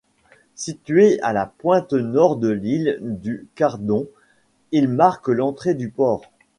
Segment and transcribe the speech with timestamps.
[0.55, 4.07] Situé à la pointe nord de l'île du Cardón,
[4.71, 6.23] il marque l'entrée du port.